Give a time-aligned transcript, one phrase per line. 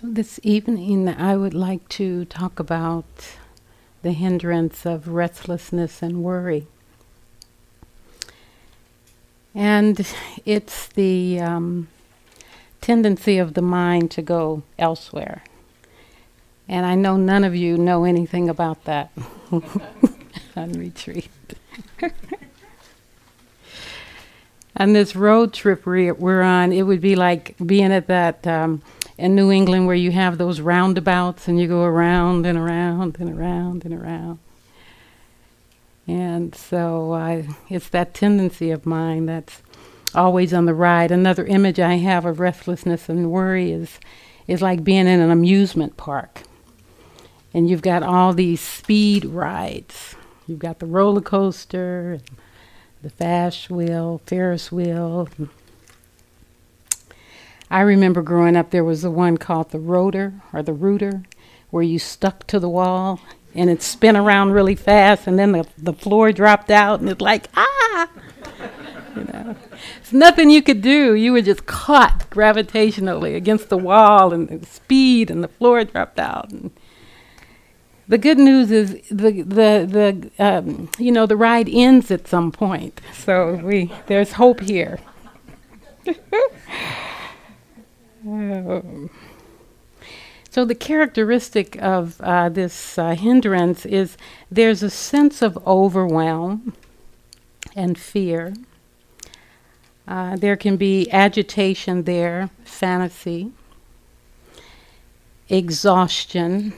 [0.00, 3.04] So, this evening, I would like to talk about
[4.02, 6.68] the hindrance of restlessness and worry.
[9.56, 10.06] And
[10.44, 11.88] it's the um,
[12.80, 15.42] tendency of the mind to go elsewhere.
[16.68, 19.10] And I know none of you know anything about that
[19.50, 21.28] on retreat.
[24.76, 28.46] on this road trip we're on, it would be like being at that.
[28.46, 28.82] Um,
[29.18, 33.36] in New England where you have those roundabouts and you go around and around and
[33.36, 34.38] around and around.
[36.06, 39.60] And so uh, it's that tendency of mine that's
[40.14, 41.10] always on the ride.
[41.10, 43.98] Another image I have of restlessness and worry is,
[44.46, 46.42] is like being in an amusement park.
[47.52, 50.14] And you've got all these speed rides.
[50.46, 52.20] You've got the roller coaster,
[53.02, 55.28] the fast wheel, Ferris wheel,
[57.70, 61.22] I remember growing up, there was the one called the rotor or the rooter,
[61.70, 63.20] where you stuck to the wall
[63.54, 67.20] and it spin around really fast, and then the, the floor dropped out, and it's
[67.20, 68.08] like, ah!
[69.16, 69.56] you know,
[70.00, 71.14] it's nothing you could do.
[71.14, 76.18] You were just caught gravitationally against the wall, and the speed, and the floor dropped
[76.18, 76.50] out.
[76.50, 76.70] And
[78.08, 82.50] the good news is the the the um, you know the ride ends at some
[82.50, 84.98] point, so we there's hope here.
[90.50, 94.16] so the characteristic of uh, this uh, hindrance is
[94.50, 96.72] there's a sense of overwhelm
[97.76, 98.54] and fear.
[100.06, 103.52] Uh, there can be agitation there, fantasy,
[105.50, 106.72] exhaustion,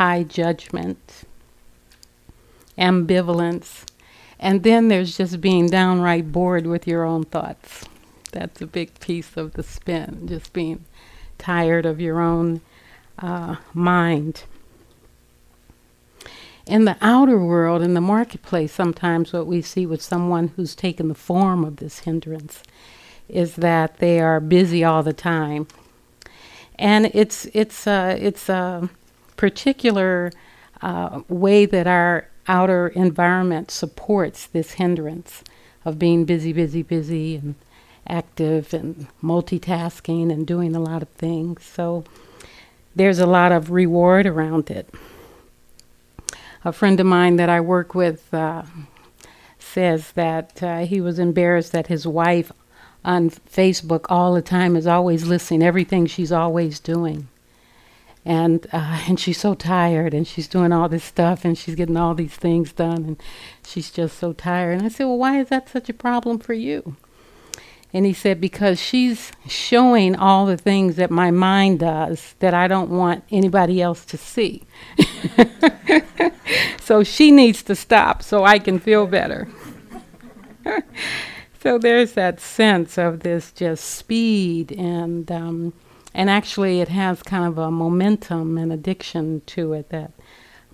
[0.00, 1.24] high judgment,
[2.78, 3.84] ambivalence,
[4.38, 7.84] and then there's just being downright bored with your own thoughts.
[8.32, 10.86] That's a big piece of the spin, just being
[11.36, 12.62] tired of your own
[13.18, 14.44] uh, mind.
[16.64, 21.08] In the outer world, in the marketplace, sometimes what we see with someone who's taken
[21.08, 22.62] the form of this hindrance
[23.28, 25.68] is that they are busy all the time.
[26.78, 28.88] And it's, it's, uh, it's a
[29.40, 30.30] particular
[30.82, 35.42] uh, way that our outer environment supports this hindrance
[35.82, 37.54] of being busy, busy, busy, and
[38.06, 41.64] active and multitasking and doing a lot of things.
[41.64, 42.04] So
[42.94, 44.92] there's a lot of reward around it.
[46.62, 48.64] A friend of mine that I work with uh,
[49.58, 52.52] says that uh, he was embarrassed that his wife
[53.06, 57.29] on Facebook all the time is always listening everything she's always doing.
[58.24, 61.96] And uh, and she's so tired, and she's doing all this stuff, and she's getting
[61.96, 63.22] all these things done, and
[63.66, 64.78] she's just so tired.
[64.78, 66.96] And I said, well, why is that such a problem for you?
[67.92, 72.68] And he said, Because she's showing all the things that my mind does that I
[72.68, 74.62] don't want anybody else to see.
[76.80, 79.48] so she needs to stop so I can feel better.
[81.60, 85.30] so there's that sense of this just speed and.
[85.30, 85.72] Um,
[86.14, 90.12] and actually, it has kind of a momentum and addiction to it that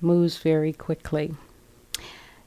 [0.01, 1.35] moves very quickly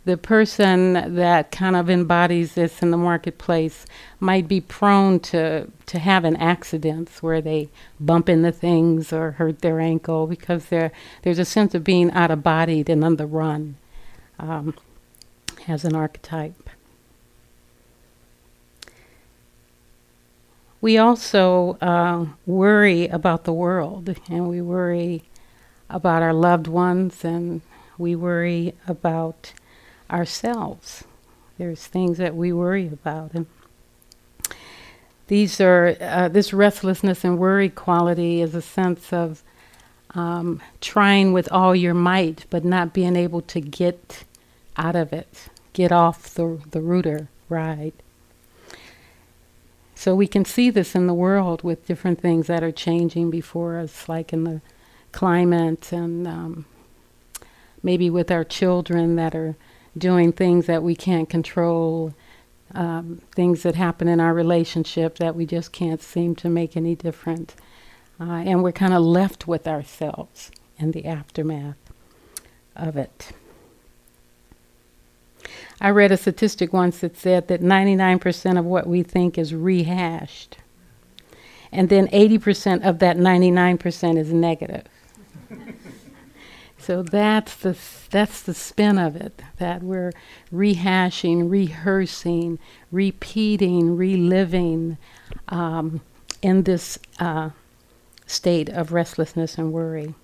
[0.09, 3.85] the person that kind of embodies this in the marketplace
[4.19, 7.69] might be prone to to having accidents where they
[7.99, 12.41] bump into things or hurt their ankle because there's a sense of being out of
[12.41, 13.75] body and on the run
[14.39, 14.73] um,
[15.67, 16.69] as an archetype.
[20.81, 25.23] We also uh, worry about the world and we worry
[25.89, 27.61] about our loved ones and
[27.97, 29.53] we worry about
[30.09, 31.03] ourselves.
[31.57, 33.33] There's things that we worry about.
[33.33, 33.45] And
[35.27, 39.43] these are, uh, this restlessness and worry quality is a sense of
[40.15, 44.23] um, trying with all your might, but not being able to get
[44.77, 47.93] out of it, get off the, the rooter ride.
[49.99, 53.77] So we can see this in the world with different things that are changing before
[53.77, 54.61] us, like in the
[55.11, 56.65] climate and um,
[57.83, 59.57] maybe with our children that are
[59.97, 62.13] doing things that we can't control,
[62.73, 66.95] um, things that happen in our relationship that we just can't seem to make any
[66.95, 67.53] difference.
[68.21, 71.75] Uh, and we're kind of left with ourselves in the aftermath
[72.73, 73.33] of it.
[75.81, 80.57] I read a statistic once that said that 99% of what we think is rehashed.
[81.71, 84.85] And then 80% of that 99% is negative.
[86.89, 87.77] So that's the
[88.09, 90.11] that's the spin of it that we're
[90.51, 92.57] rehashing, rehearsing,
[92.91, 94.97] repeating, reliving
[95.49, 96.01] um,
[96.41, 97.49] in this uh,
[98.25, 100.15] state of restlessness and worry.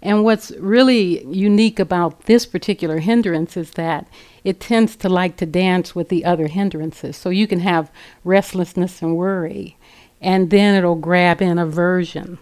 [0.00, 4.06] And what's really unique about this particular hindrance is that
[4.44, 7.16] it tends to like to dance with the other hindrances.
[7.16, 7.90] So you can have
[8.22, 9.76] restlessness and worry,
[10.20, 12.38] and then it'll grab in aversion.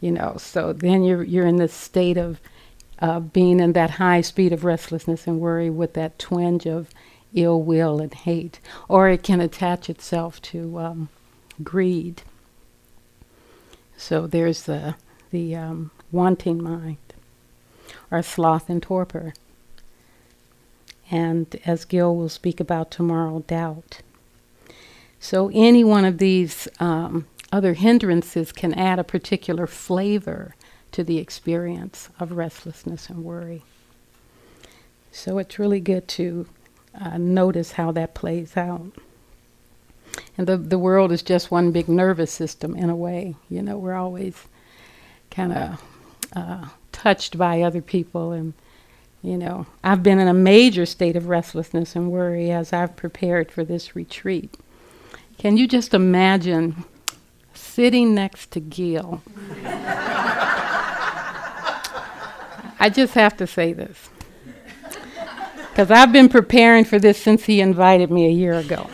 [0.00, 2.40] You know, so then you're you're in this state of
[3.00, 6.88] uh, being in that high speed of restlessness and worry with that twinge of
[7.34, 8.58] ill will and hate,
[8.88, 11.08] or it can attach itself to um,
[11.62, 12.22] greed.
[13.96, 14.94] So there's the
[15.30, 16.96] the um, wanting mind,
[18.10, 19.34] or sloth and torpor.
[21.10, 24.00] And as Gil will speak about tomorrow, doubt.
[25.18, 30.54] So any one of these um, other hindrances can add a particular flavor
[30.92, 33.62] to the experience of restlessness and worry.
[35.10, 36.46] So it's really good to
[36.98, 38.92] uh, notice how that plays out.
[40.38, 43.34] And the, the world is just one big nervous system in a way.
[43.48, 44.46] You know, we're always
[45.30, 45.82] kind of
[46.34, 48.32] uh, touched by other people.
[48.32, 48.54] And,
[49.22, 53.52] you know, I've been in a major state of restlessness and worry as I've prepared
[53.52, 54.56] for this retreat.
[55.36, 56.84] Can you just imagine
[57.52, 59.22] sitting next to Gil?
[62.82, 64.08] I just have to say this.
[65.68, 68.88] Because I've been preparing for this since he invited me a year ago.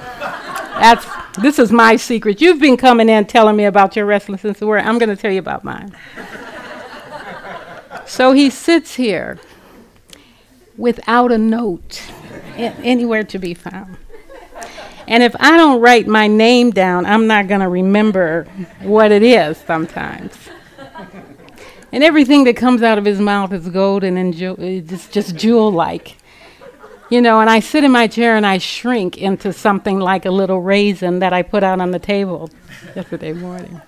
[0.81, 1.06] That's,
[1.38, 2.40] this is my secret.
[2.40, 4.82] You've been coming in telling me about your restlessness and worry.
[4.82, 5.96] I'm going to tell you about mine.
[8.06, 9.38] So he sits here
[10.76, 12.02] without a note
[12.56, 13.96] anywhere to be found.
[15.08, 18.44] And if I don't write my name down, I'm not going to remember
[18.82, 20.34] what it is sometimes.
[21.93, 25.70] And everything that comes out of his mouth is golden and ju- just, just jewel
[25.70, 26.17] like.
[27.08, 30.31] You know, and I sit in my chair and I shrink into something like a
[30.31, 32.50] little raisin that I put out on the table
[32.96, 33.81] yesterday morning.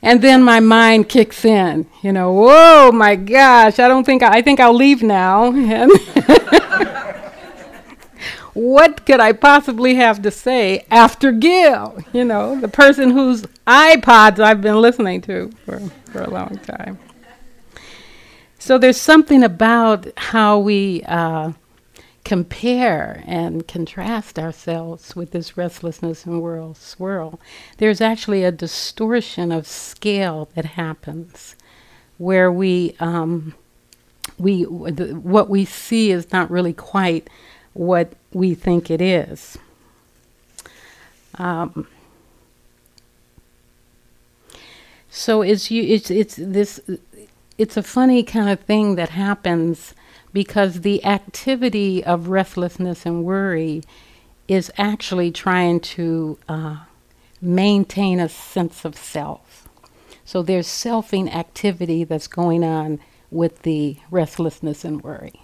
[0.00, 4.38] And then my mind kicks in, you know, whoa, my gosh, I don't think, I,
[4.38, 5.50] I think I'll leave now.
[8.54, 11.98] what could I possibly have to say after Gil?
[12.12, 15.80] You know, the person whose iPods I've been listening to for,
[16.12, 16.98] for a long time.
[18.60, 21.52] So there's something about how we uh,
[22.28, 27.40] compare and contrast ourselves with this restlessness and world swirl,
[27.78, 31.56] there's actually a distortion of scale that happens
[32.18, 33.54] where we um,
[34.38, 37.30] we what we see is not really quite
[37.72, 39.56] what we think it is.
[41.36, 41.88] Um,
[45.08, 46.78] so it's you it's it's this
[47.56, 49.94] it's a funny kind of thing that happens
[50.38, 53.82] because the activity of restlessness and worry
[54.46, 56.76] is actually trying to uh,
[57.40, 59.68] maintain a sense of self.
[60.24, 63.00] So there's selfing activity that's going on
[63.32, 65.42] with the restlessness and worry.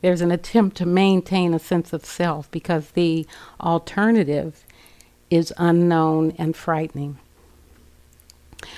[0.00, 3.24] There's an attempt to maintain a sense of self because the
[3.60, 4.66] alternative
[5.30, 7.20] is unknown and frightening.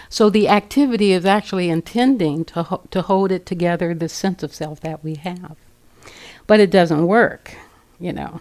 [0.08, 4.54] So the activity is actually intending to, ho- to hold it together, the sense of
[4.54, 5.56] self that we have.
[6.46, 7.54] But it doesn't work,
[7.98, 8.40] you know.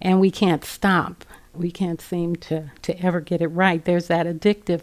[0.00, 1.24] And we can't stop.
[1.54, 3.84] We can't seem to, to ever get it right.
[3.84, 4.82] There's that addictive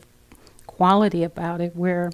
[0.66, 2.12] quality about it where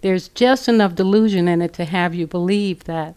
[0.00, 3.16] there's just enough delusion in it to have you believe that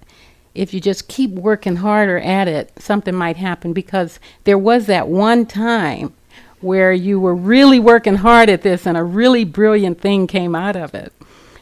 [0.55, 5.07] if you just keep working harder at it, something might happen because there was that
[5.07, 6.13] one time
[6.61, 10.75] where you were really working hard at this and a really brilliant thing came out
[10.75, 11.13] of it.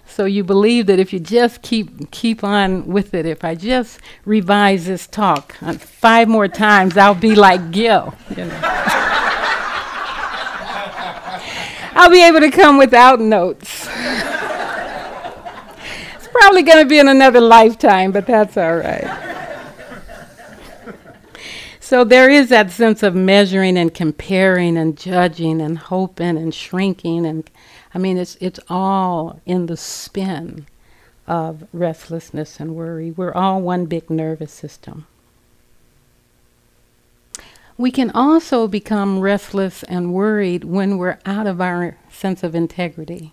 [0.08, 4.00] So you believe that if you just keep keep on with it, if I just
[4.26, 8.16] revise this talk uh, five more times, I'll be like Gil.
[8.36, 8.60] You know.
[11.94, 13.88] I'll be able to come without notes.
[16.16, 19.27] it's probably going to be in another lifetime, but that's all right.
[21.88, 27.26] So there is that sense of measuring and comparing and judging and hoping and shrinking
[27.26, 27.50] and
[27.96, 30.68] I mean it's it's all in the spin
[31.28, 33.12] of restlessness and worry.
[33.12, 35.08] We're all one big nervous system.
[37.78, 43.32] We can also become restless and worried when we're out of our sense of integrity.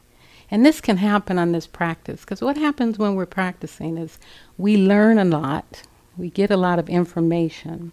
[0.49, 4.17] And this can happen on this practice because what happens when we're practicing is
[4.57, 5.83] we learn a lot,
[6.17, 7.91] we get a lot of information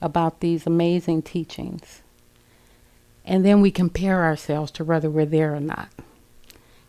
[0.00, 2.02] about these amazing teachings.
[3.24, 5.88] And then we compare ourselves to whether we're there or not.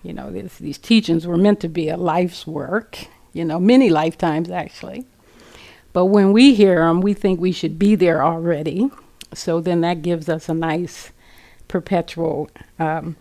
[0.03, 3.89] You know, this, these teachings were meant to be a life's work, you know, many
[3.89, 5.06] lifetimes actually.
[5.94, 8.89] But when we hear them, we think we should be there already.
[9.34, 11.12] So then that gives us a nice
[11.68, 12.50] perpetual
[12.80, 13.15] um,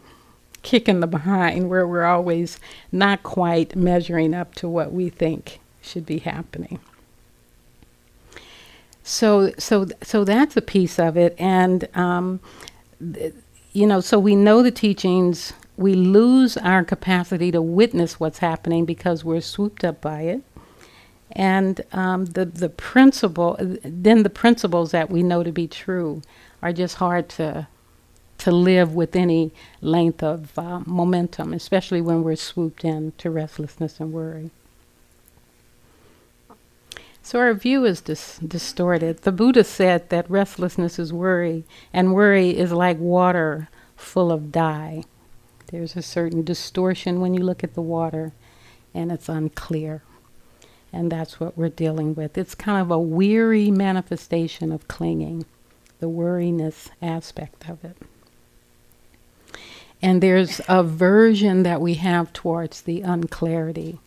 [0.62, 2.58] kick in the behind where we're always
[2.92, 6.78] not quite measuring up to what we think should be happening.
[9.02, 12.40] So, so, so that's a piece of it, and um,
[13.14, 13.34] th-
[13.72, 15.52] you know, so we know the teachings.
[15.76, 20.42] We lose our capacity to witness what's happening because we're swooped up by it,
[21.32, 26.22] and um, the the principle, then the principles that we know to be true,
[26.62, 27.68] are just hard to
[28.38, 34.00] to live with any length of uh, momentum, especially when we're swooped in to restlessness
[34.00, 34.50] and worry.
[37.22, 39.22] So our view is dis- distorted.
[39.22, 45.04] The Buddha said that restlessness is worry, and worry is like water full of dye.
[45.68, 48.32] There's a certain distortion when you look at the water,
[48.94, 50.02] and it's unclear.
[50.92, 52.36] And that's what we're dealing with.
[52.36, 55.44] It's kind of a weary manifestation of clinging,
[56.00, 57.96] the worriness aspect of it.
[60.02, 63.98] And there's aversion that we have towards the unclarity,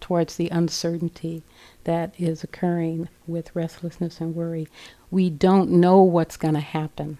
[0.00, 1.42] towards the uncertainty
[1.84, 4.68] that is occurring with restlessness and worry.
[5.10, 7.18] We don't know what's going to happen.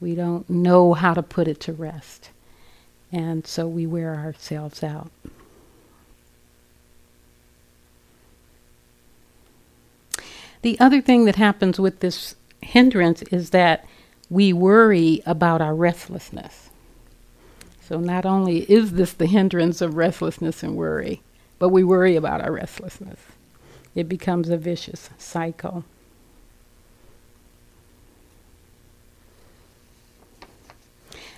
[0.00, 2.30] We don't know how to put it to rest.
[3.12, 5.10] And so we wear ourselves out.
[10.62, 13.86] The other thing that happens with this hindrance is that
[14.30, 16.70] we worry about our restlessness.
[17.86, 21.20] So not only is this the hindrance of restlessness and worry,
[21.58, 23.18] but we worry about our restlessness.
[23.94, 25.84] It becomes a vicious cycle.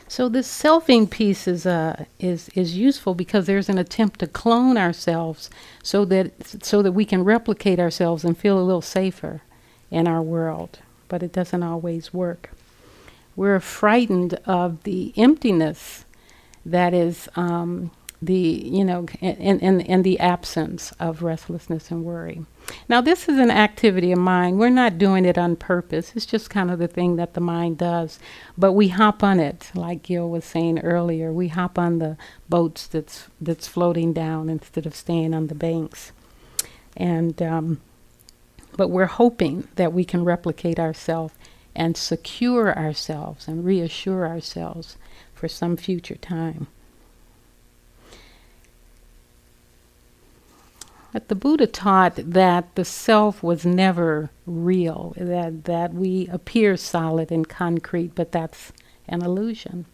[0.09, 4.79] So this selfing piece is uh, is is useful because there's an attempt to clone
[4.79, 5.51] ourselves
[5.83, 9.43] so that so that we can replicate ourselves and feel a little safer
[9.91, 12.51] in our world, but it doesn't always work.
[13.35, 16.05] We're frightened of the emptiness
[16.65, 17.91] that is um,
[18.23, 22.45] the you know and, and, and the absence of restlessness and worry.
[22.89, 26.13] Now this is an activity of mind we're not doing it on purpose.
[26.15, 28.19] It's just kind of the thing that the mind does.
[28.57, 29.71] But we hop on it.
[29.75, 32.17] Like gil was saying earlier we hop on the
[32.49, 36.13] boats that's that's floating down instead of staying on the banks.
[36.97, 37.81] And um,
[38.77, 41.35] but we're hoping that we can replicate ourselves
[41.75, 44.97] and secure ourselves and reassure ourselves
[45.35, 46.67] for some future time
[51.17, 57.33] But the Buddha taught that the self was never real, that, that we appear solid
[57.33, 58.71] and concrete, but that's
[59.09, 59.87] an illusion.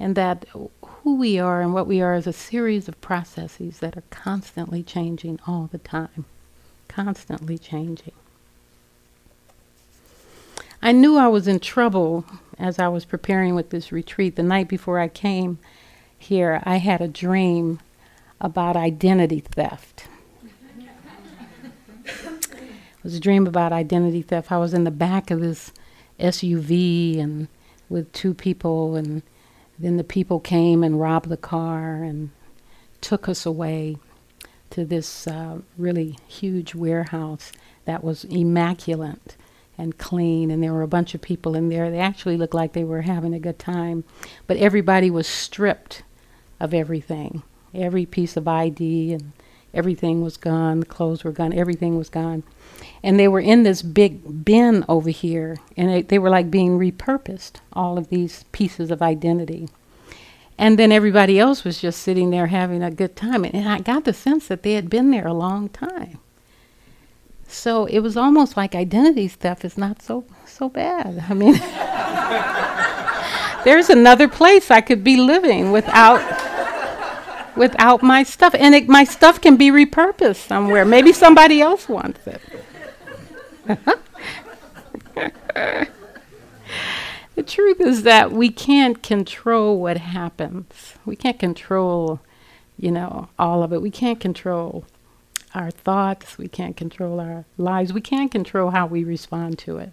[0.00, 0.46] And that
[0.82, 4.82] who we are and what we are is a series of processes that are constantly
[4.82, 6.24] changing all the time.
[6.88, 8.14] Constantly changing.
[10.80, 12.24] I knew I was in trouble
[12.58, 14.36] as I was preparing with this retreat.
[14.36, 15.58] The night before I came
[16.18, 17.78] here, I had a dream
[18.42, 20.08] about identity theft.
[22.04, 24.50] it was a dream about identity theft.
[24.50, 25.72] I was in the back of this
[26.18, 27.46] SUV and
[27.88, 29.22] with two people, and
[29.78, 32.30] then the people came and robbed the car and
[33.00, 33.96] took us away
[34.70, 37.52] to this uh, really huge warehouse
[37.84, 39.36] that was immaculate
[39.78, 41.90] and clean, and there were a bunch of people in there.
[41.90, 44.04] They actually looked like they were having a good time,
[44.46, 46.02] but everybody was stripped
[46.58, 47.42] of everything
[47.74, 49.32] every piece of ID and
[49.74, 50.80] everything was gone.
[50.80, 51.52] The clothes were gone.
[51.52, 52.42] Everything was gone.
[53.02, 56.78] And they were in this big bin over here, and it, they were like being
[56.78, 59.68] repurposed, all of these pieces of identity.
[60.58, 63.44] And then everybody else was just sitting there having a good time.
[63.44, 66.18] And, and I got the sense that they had been there a long time.
[67.48, 71.24] So it was almost like identity theft is not so so bad.
[71.28, 71.54] I mean,
[73.64, 76.20] there's another place I could be living without
[77.56, 78.54] without my stuff.
[78.54, 80.84] And it, my stuff can be repurposed somewhere.
[80.84, 82.40] Maybe somebody else wants it.
[87.34, 90.94] the truth is that we can't control what happens.
[91.04, 92.20] We can't control,
[92.78, 93.82] you know, all of it.
[93.82, 94.84] We can't control
[95.54, 96.38] our thoughts.
[96.38, 97.92] We can't control our lives.
[97.92, 99.92] We can't control how we respond to it.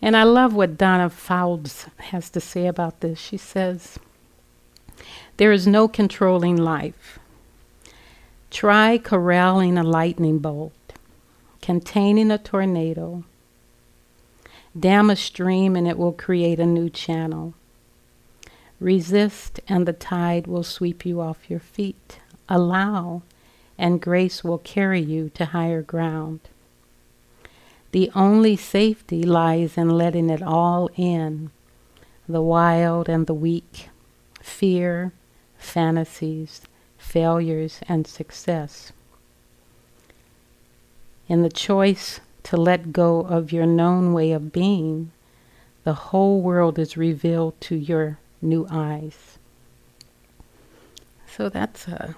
[0.00, 3.18] And I love what Danna Faulds has to say about this.
[3.18, 3.98] She says,
[5.38, 7.18] there is no controlling life.
[8.50, 10.72] Try corralling a lightning bolt,
[11.62, 13.24] containing a tornado.
[14.78, 17.54] Dam a stream and it will create a new channel.
[18.80, 22.18] Resist and the tide will sweep you off your feet.
[22.48, 23.22] Allow
[23.78, 26.40] and grace will carry you to higher ground.
[27.92, 31.52] The only safety lies in letting it all in
[32.28, 33.88] the wild and the weak,
[34.42, 35.12] fear,
[35.58, 36.62] fantasies,
[36.96, 38.92] failures, and success.
[41.28, 45.12] In the choice to let go of your known way of being,
[45.84, 49.38] the whole world is revealed to your new eyes.
[51.26, 52.16] So that's a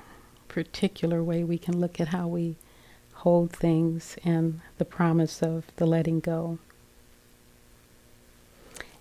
[0.49, 2.57] particular way we can look at how we
[3.15, 6.59] hold things and the promise of the letting go.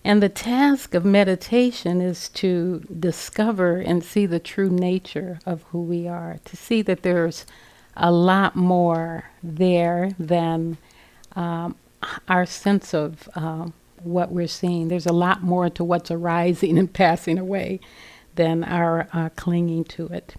[0.04, 5.82] And the task of meditation is to discover and see the true nature of who
[5.82, 7.44] we are, to see that there's
[7.96, 10.78] a lot more there than
[11.36, 11.76] um,
[12.28, 14.88] our sense of um, what we're seeing.
[14.88, 17.80] There's a lot more to what's arising and passing away
[18.36, 20.34] than our uh, clinging to it.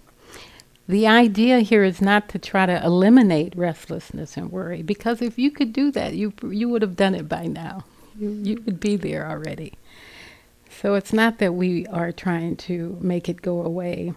[0.87, 5.51] The idea here is not to try to eliminate restlessness and worry, because if you
[5.51, 7.85] could do that, you you would have done it by now.
[8.21, 9.73] You would be there already.
[10.69, 14.13] So it's not that we are trying to make it go away.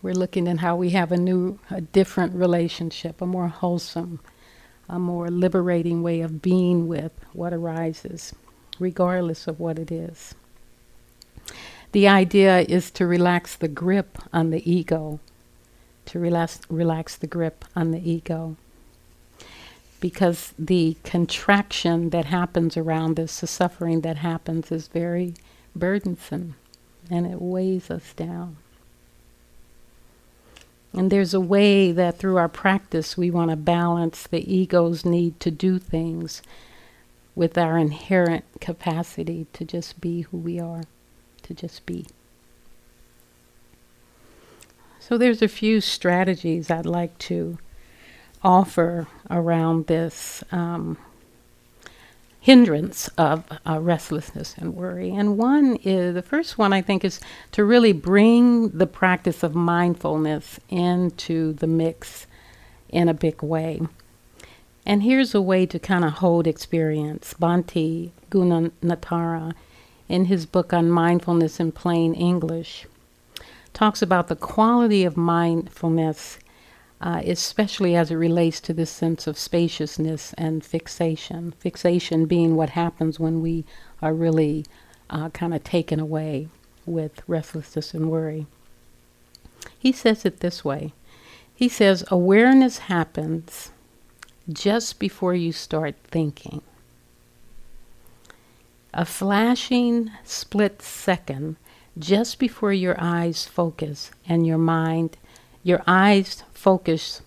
[0.00, 4.20] We're looking at how we have a new, a different relationship, a more wholesome,
[4.88, 8.32] a more liberating way of being with what arises,
[8.78, 10.36] regardless of what it is.
[11.90, 15.18] The idea is to relax the grip on the ego,
[16.06, 18.56] to relax, relax the grip on the ego.
[20.00, 25.34] Because the contraction that happens around this, the suffering that happens, is very
[25.74, 26.56] burdensome
[27.10, 28.56] and it weighs us down.
[30.92, 35.38] And there's a way that through our practice we want to balance the ego's need
[35.40, 36.42] to do things
[37.34, 40.84] with our inherent capacity to just be who we are,
[41.42, 42.06] to just be.
[44.98, 47.58] So there's a few strategies I'd like to
[48.42, 50.98] offer around this um,
[52.40, 55.10] hindrance of uh, restlessness and worry.
[55.10, 57.18] And one is the first one I think is
[57.52, 62.26] to really bring the practice of mindfulness into the mix
[62.88, 63.80] in a big way.
[64.86, 67.34] And here's a way to kind of hold experience.
[67.34, 69.54] Bhante Gunaratana,
[70.08, 72.86] in his book on mindfulness in plain English,
[73.72, 76.38] talks about the quality of mindfulness
[77.00, 81.52] uh, especially as it relates to this sense of spaciousness and fixation.
[81.58, 83.64] Fixation being what happens when we
[84.00, 84.64] are really
[85.10, 86.48] uh, kind of taken away
[86.86, 88.46] with restlessness and worry.
[89.78, 90.92] He says it this way
[91.54, 93.70] He says, Awareness happens
[94.48, 96.62] just before you start thinking.
[98.94, 101.56] A flashing split second
[101.98, 105.16] just before your eyes focus and your mind
[105.66, 107.22] your eyes focus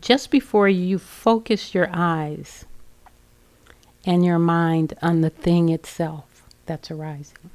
[0.00, 2.64] just before you focus your eyes
[4.04, 7.50] and your mind on the thing itself that's arising.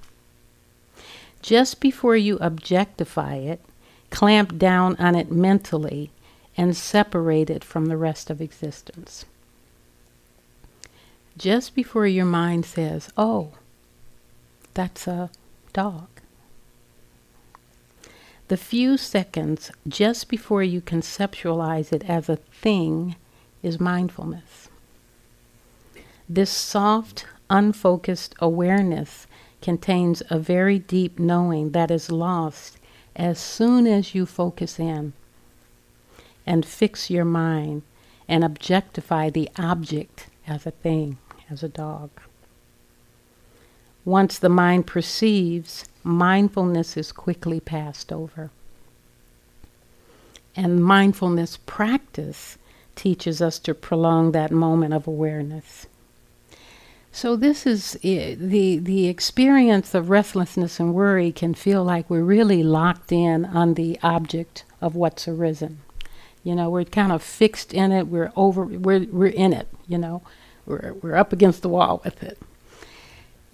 [1.42, 3.60] Just before you objectify it,
[4.10, 6.10] clamp down on it mentally,
[6.56, 9.26] and separate it from the rest of existence.
[11.38, 13.56] Just before your mind says, oh,
[14.74, 15.30] that's a
[15.74, 16.08] dog.
[18.48, 23.18] The few seconds just before you conceptualize it as a thing
[23.62, 24.70] is mindfulness.
[26.30, 29.28] This soft, unfocused awareness
[29.62, 32.78] contains a very deep knowing that is lost
[33.18, 35.12] as soon as you focus in
[36.46, 37.82] and fix your mind
[38.30, 41.18] and objectify the object as a thing,
[41.50, 42.10] as a dog.
[44.06, 48.50] Once the mind perceives, mindfulness is quickly passed over.
[50.56, 52.58] And mindfulness practice
[52.96, 55.86] teaches us to prolong that moment of awareness.
[57.12, 62.24] So this is eh, the the experience of restlessness and worry can feel like we're
[62.24, 65.80] really locked in on the object of what's arisen.
[66.44, 68.08] You know, we're kind of fixed in it.
[68.08, 68.66] We're over.
[68.66, 69.68] We're we're in it.
[69.88, 70.22] You know,
[70.66, 72.40] we're we're up against the wall with it.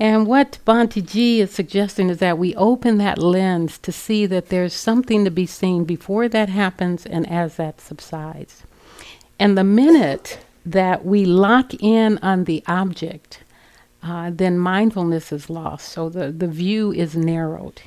[0.03, 4.49] And what Bhante G is suggesting is that we open that lens to see that
[4.49, 8.63] there's something to be seen before that happens and as that subsides.
[9.39, 13.43] And the minute that we lock in on the object,
[14.03, 15.87] uh, then mindfulness is lost.
[15.87, 17.83] So the, the view is narrowed.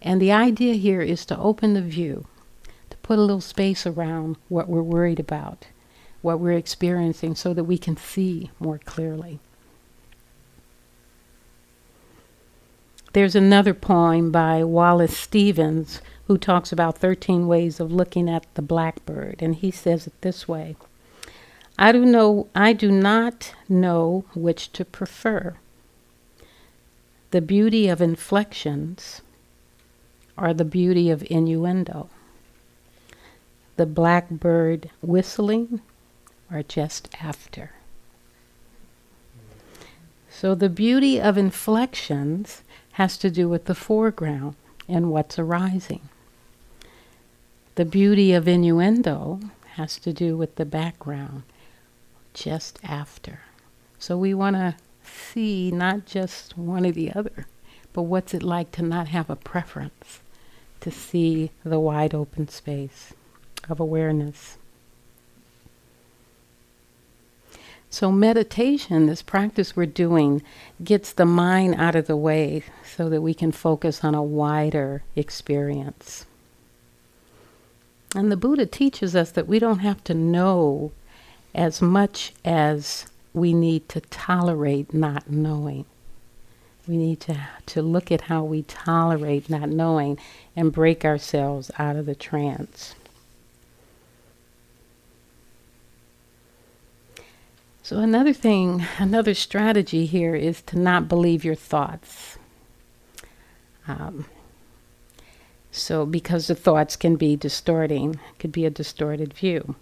[0.00, 2.28] And the idea here is to open the view,
[2.90, 5.66] to put a little space around what we're worried about,
[6.22, 9.40] what we're experiencing, so that we can see more clearly.
[13.14, 18.62] There's another poem by Wallace Stevens who talks about 13 ways of looking at the
[18.62, 20.76] blackbird, and he says it this way
[21.78, 25.56] I do, know, I do not know which to prefer
[27.30, 29.22] the beauty of inflections
[30.36, 32.10] or the beauty of innuendo.
[33.76, 35.80] The blackbird whistling
[36.50, 37.72] or just after.
[40.30, 42.62] So the beauty of inflections
[42.98, 44.56] has to do with the foreground
[44.88, 46.08] and what's arising.
[47.76, 49.38] The beauty of innuendo
[49.76, 51.44] has to do with the background
[52.34, 53.42] just after.
[54.00, 57.46] So we want to see not just one or the other,
[57.92, 60.18] but what's it like to not have a preference,
[60.80, 63.12] to see the wide open space
[63.68, 64.58] of awareness.
[67.90, 70.42] So, meditation, this practice we're doing,
[70.84, 75.02] gets the mind out of the way so that we can focus on a wider
[75.16, 76.26] experience.
[78.14, 80.92] And the Buddha teaches us that we don't have to know
[81.54, 85.86] as much as we need to tolerate not knowing.
[86.86, 90.18] We need to, to look at how we tolerate not knowing
[90.56, 92.94] and break ourselves out of the trance.
[97.88, 102.36] So, another thing, another strategy here is to not believe your thoughts.
[103.86, 104.26] Um,
[105.72, 109.74] so, because the thoughts can be distorting, could be a distorted view.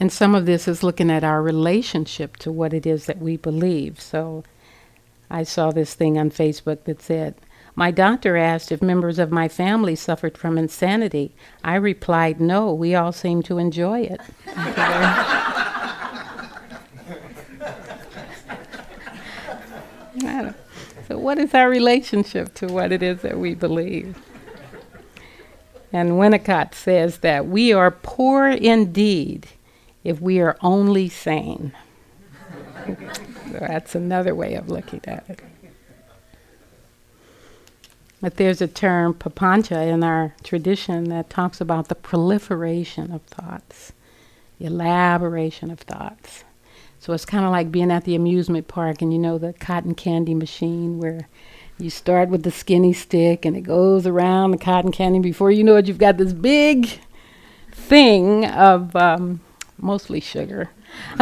[0.00, 3.36] And some of this is looking at our relationship to what it is that we
[3.36, 4.00] believe.
[4.00, 4.44] So,
[5.30, 7.34] I saw this thing on Facebook that said,
[7.74, 11.34] My doctor asked if members of my family suffered from insanity.
[11.62, 14.22] I replied, No, we all seem to enjoy it.
[21.08, 24.16] So, what is our relationship to what it is that we believe?
[25.92, 29.46] And Winnicott says that we are poor indeed
[30.04, 31.72] if we are only sane.
[32.86, 35.40] so that's another way of looking at it.
[38.20, 43.92] But there's a term, papancha, in our tradition that talks about the proliferation of thoughts,
[44.58, 46.44] the elaboration of thoughts.
[47.06, 49.94] So it's kind of like being at the amusement park and you know the cotton
[49.94, 51.28] candy machine where
[51.78, 55.20] you start with the skinny stick and it goes around the cotton candy.
[55.20, 56.98] Before you know it, you've got this big
[57.70, 59.38] thing of um,
[59.78, 60.70] mostly sugar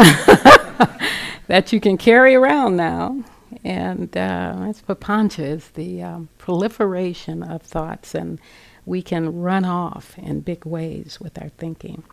[1.49, 3.23] that you can carry around now.
[3.62, 8.40] And uh, that's papancha is the um, proliferation of thoughts, and
[8.87, 12.05] we can run off in big ways with our thinking.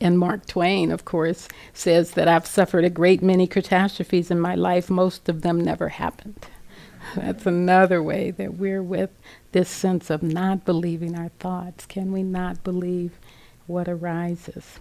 [0.00, 4.54] And Mark Twain, of course, says that I've suffered a great many catastrophes in my
[4.54, 4.88] life.
[4.88, 6.46] Most of them never happened.
[7.14, 9.10] That's another way that we're with
[9.52, 11.84] this sense of not believing our thoughts.
[11.84, 13.12] Can we not believe
[13.66, 14.78] what arises?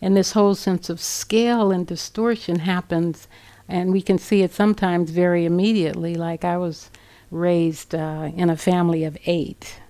[0.00, 3.28] And this whole sense of scale and distortion happens,
[3.66, 6.14] and we can see it sometimes very immediately.
[6.14, 6.90] Like I was
[7.30, 9.80] raised uh, in a family of eight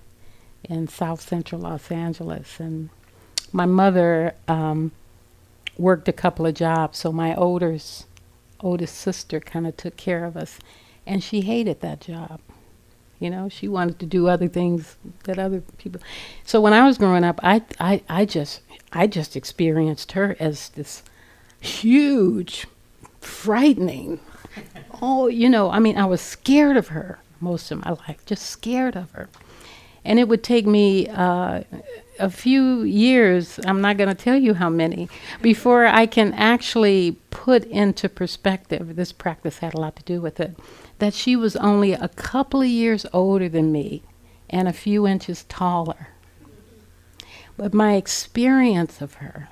[0.69, 2.89] in South Central Los Angeles, and
[3.51, 4.91] my mother um,
[5.77, 8.05] worked a couple of jobs, so my oldest
[8.61, 10.59] oldest sister kind of took care of us,
[11.07, 12.39] and she hated that job.
[13.19, 15.99] You know, she wanted to do other things that other people.
[16.45, 18.61] So when I was growing up, I I, I just
[18.93, 21.03] I just experienced her as this
[21.59, 22.67] huge,
[23.19, 24.19] frightening.
[25.01, 28.45] oh, you know, I mean, I was scared of her most of my life, just
[28.45, 29.29] scared of her.
[30.05, 31.63] And it would take me uh,
[32.19, 35.09] a few years, I'm not going to tell you how many,
[35.41, 40.39] before I can actually put into perspective, this practice had a lot to do with
[40.39, 40.57] it,
[40.99, 44.03] that she was only a couple of years older than me
[44.49, 46.09] and a few inches taller.
[47.57, 49.49] But my experience of her,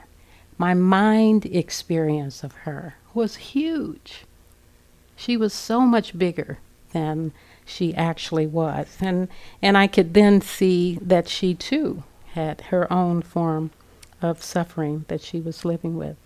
[0.58, 4.26] my mind experience of her, was huge.
[5.16, 6.60] She was so much bigger
[6.92, 7.34] than
[7.68, 8.98] she actually was.
[9.02, 9.28] And,
[9.62, 12.04] and I could then see that she too
[12.34, 13.72] had her own form
[14.22, 16.18] of suffering that she was living with.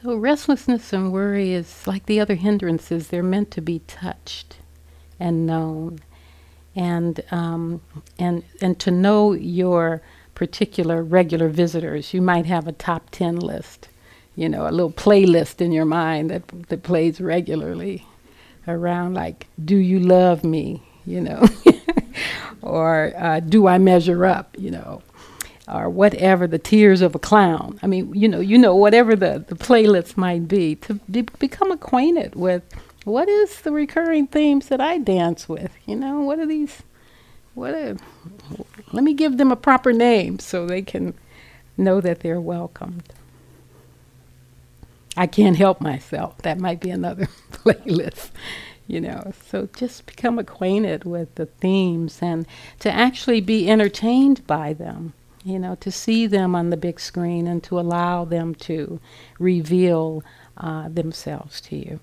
[0.00, 4.58] So, restlessness and worry is like the other hindrances, they're meant to be touched
[5.18, 5.98] and known.
[6.76, 7.80] And, um,
[8.16, 10.00] and, and to know your
[10.36, 13.88] particular regular visitors, you might have a top 10 list
[14.38, 18.06] you know, a little playlist in your mind that that plays regularly
[18.68, 21.44] around like "Do you love me?" you know,
[22.62, 25.02] or uh, "Do I measure up?" you know,
[25.66, 27.80] or whatever the tears of a clown.
[27.82, 31.72] I mean, you know, you know, whatever the the playlist might be to be, become
[31.72, 32.62] acquainted with
[33.04, 35.72] what is the recurring themes that I dance with.
[35.84, 36.84] You know, what are these?
[37.54, 37.96] What are,
[38.92, 41.14] let me give them a proper name so they can
[41.76, 43.12] know that they're welcomed.
[45.18, 46.38] I can't help myself.
[46.42, 48.30] That might be another playlist,
[48.86, 49.32] you know.
[49.48, 52.46] So just become acquainted with the themes and
[52.80, 57.48] to actually be entertained by them, you know, to see them on the big screen
[57.48, 59.00] and to allow them to
[59.40, 60.22] reveal
[60.56, 62.00] uh, themselves to you.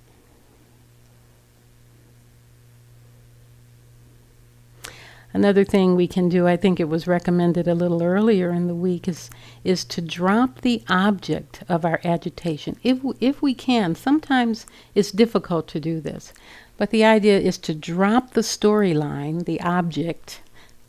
[5.35, 8.73] Another thing we can do, I think it was recommended a little earlier in the
[8.73, 9.29] week, is
[9.65, 12.77] is to drop the object of our agitation.
[12.85, 16.31] If if we can, sometimes it's difficult to do this,
[16.77, 20.39] but the idea is to drop the storyline, the object.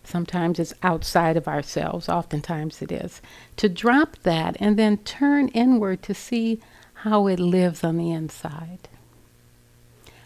[0.04, 2.08] Sometimes it's outside of ourselves.
[2.08, 3.20] Oftentimes it is.
[3.56, 6.60] To drop that and then turn inward to see
[7.02, 8.88] how it lives on the inside.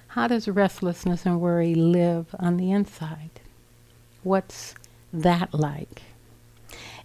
[0.09, 3.40] How does restlessness and worry live on the inside?
[4.23, 4.75] What's
[5.13, 6.03] that like?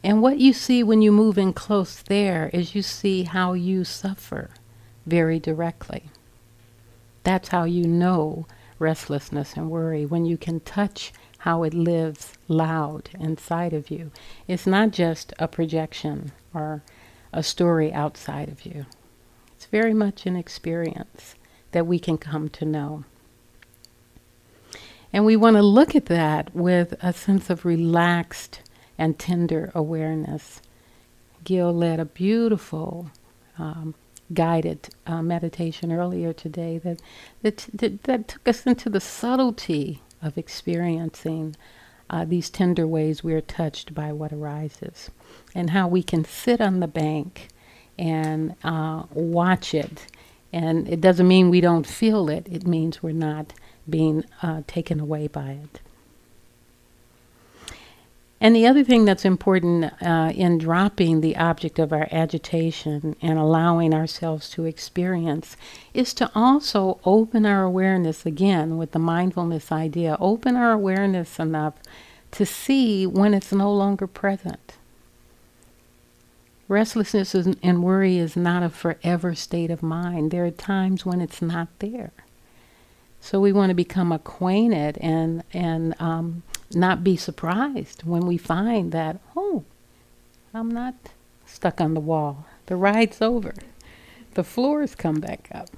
[0.03, 3.83] And what you see when you move in close there is you see how you
[3.83, 4.51] suffer
[5.05, 6.09] very directly.
[7.23, 8.45] That's how you know
[8.77, 14.11] restlessness and worry, when you can touch how it lives loud inside of you.
[14.47, 16.83] It's not just a projection or
[17.31, 18.85] a story outside of you,
[19.55, 21.35] it's very much an experience
[21.71, 23.03] that we can come to know.
[25.15, 28.59] And we want to look at that with a sense of relaxed
[28.97, 30.61] and tender awareness.
[31.45, 33.11] Gil led a beautiful
[33.57, 33.95] um,
[34.33, 36.99] guided uh, meditation earlier today that,
[37.43, 41.55] that, that, that, took us into the subtlety of experiencing
[42.09, 45.11] uh, these tender ways we are touched by what arises
[45.55, 47.47] and how we can sit on the bank
[47.97, 50.07] and uh, watch it.
[50.51, 53.53] And it doesn't mean we don't feel it, it means we're not
[53.89, 55.79] being uh, taken away by it.
[58.41, 63.39] And the other thing that's important uh, in dropping the object of our agitation and
[63.39, 65.55] allowing ourselves to experience
[65.93, 71.75] is to also open our awareness again with the mindfulness idea, open our awareness enough
[72.31, 74.73] to see when it's no longer present.
[76.67, 80.31] Restlessness and worry is not a forever state of mind.
[80.31, 82.11] There are times when it's not there.
[83.25, 86.43] So we want to become acquainted and and um,
[86.75, 89.63] not be surprised when we find that oh,
[90.53, 90.93] I'm not
[91.47, 92.45] stuck on the wall.
[92.67, 93.55] The ride's over.
[94.35, 95.69] The floors come back up.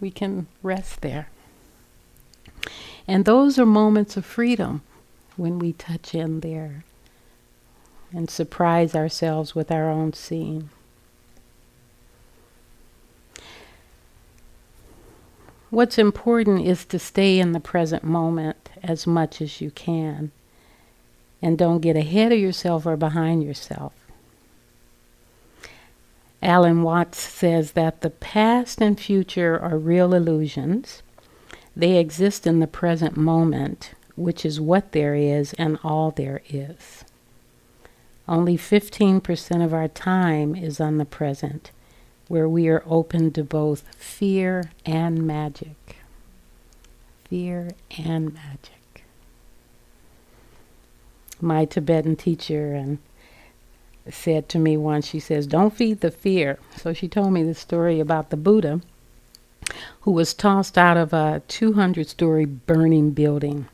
[0.00, 1.30] We can rest there.
[3.08, 4.82] And those are moments of freedom
[5.38, 6.84] when we touch in there
[8.12, 10.68] and surprise ourselves with our own seeing.
[15.70, 20.30] What's important is to stay in the present moment as much as you can.
[21.42, 23.92] And don't get ahead of yourself or behind yourself.
[26.42, 31.02] Alan Watts says that the past and future are real illusions.
[31.74, 37.04] They exist in the present moment, which is what there is and all there is.
[38.28, 41.70] Only 15% of our time is on the present,
[42.28, 45.96] where we are open to both fear and magic.
[47.28, 49.04] Fear and magic.
[51.40, 52.98] My Tibetan teacher and
[54.10, 56.58] said to me once, she says, Don't feed the fear.
[56.76, 58.80] So she told me the story about the Buddha
[60.02, 63.66] who was tossed out of a 200 story burning building.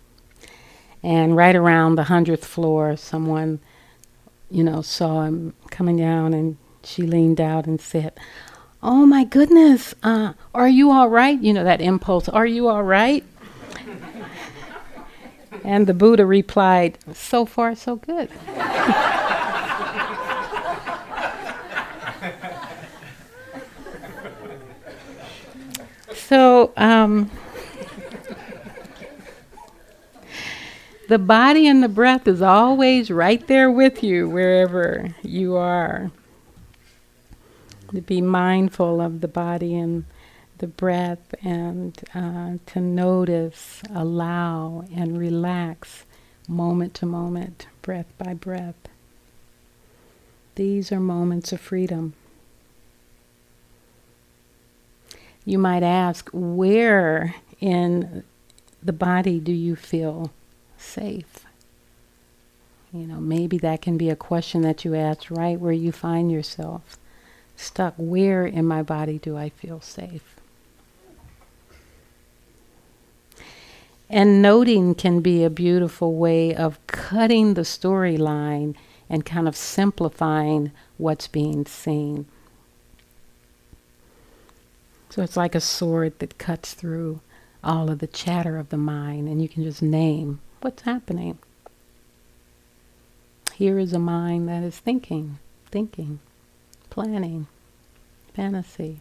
[1.02, 3.60] And right around the 100th floor, someone,
[4.50, 8.12] you know, saw him coming down and she leaned out and said,
[8.82, 11.40] Oh my goodness, uh, are you all right?
[11.40, 13.24] You know, that impulse, are you all right?
[15.64, 18.28] and the Buddha replied, So far, so good.
[26.14, 27.30] so, um,
[31.08, 36.10] the body and the breath is always right there with you wherever you are
[37.94, 40.04] to be mindful of the body and
[40.58, 46.04] the breath and uh, to notice, allow, and relax
[46.48, 48.76] moment to moment, breath by breath.
[50.54, 52.14] These are moments of freedom.
[55.44, 58.22] You might ask, where in
[58.82, 60.30] the body do you feel
[60.76, 61.44] safe?
[62.92, 66.30] You know, maybe that can be a question that you ask right where you find
[66.30, 66.98] yourself
[67.56, 67.94] stuck.
[67.96, 70.36] Where in my body do I feel safe?
[74.10, 78.74] And noting can be a beautiful way of cutting the storyline
[79.08, 82.26] and kind of simplifying what's being seen.
[85.08, 87.20] So it's like a sword that cuts through
[87.64, 91.38] all of the chatter of the mind, and you can just name what's happening.
[93.54, 95.38] Here is a mind that is thinking,
[95.70, 96.20] thinking,
[96.92, 97.46] planning,
[98.34, 99.00] fantasy,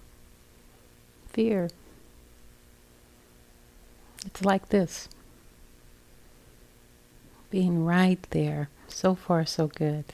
[1.27, 1.69] fear.
[4.25, 5.10] It's like this
[7.49, 8.69] being right there.
[8.88, 10.06] So far, so good.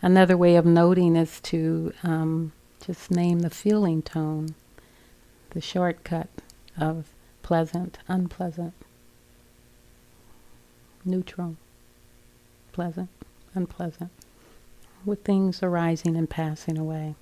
[0.00, 2.52] Another way of noting is to um,
[2.86, 4.54] just name the feeling tone,
[5.50, 6.28] the shortcut
[6.78, 7.08] of
[7.42, 8.74] pleasant, unpleasant,
[11.04, 11.56] neutral,
[12.72, 13.10] pleasant,
[13.52, 14.12] unpleasant,
[15.04, 17.14] with things arising and passing away.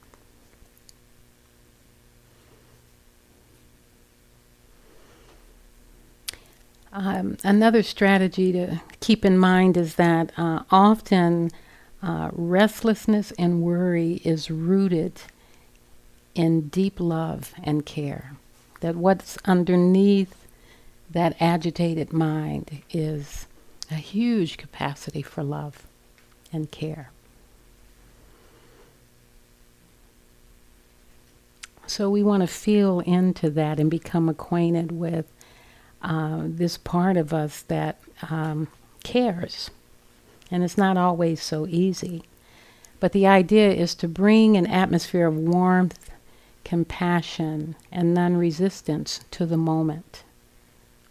[6.93, 11.51] Um, another strategy to keep in mind is that uh, often
[12.03, 15.21] uh, restlessness and worry is rooted
[16.35, 18.33] in deep love and care.
[18.81, 20.47] That what's underneath
[21.11, 23.47] that agitated mind is
[23.91, 25.87] a huge capacity for love
[26.53, 27.11] and care.
[31.89, 35.27] So we want to feel into that and become acquainted with
[36.03, 37.99] uh, this part of us that
[38.31, 38.69] um,
[39.03, 39.71] cares.
[40.51, 42.25] And it's not always so easy.
[43.01, 46.11] But the idea is to bring an atmosphere of warmth,
[46.63, 50.25] compassion, and non resistance to the moment.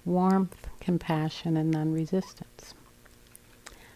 [0.05, 2.75] Warmth, compassion, and non resistance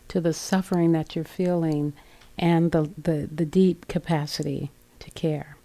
[0.08, 1.94] to the suffering that you're feeling
[2.38, 5.56] and the, the, the deep capacity to care.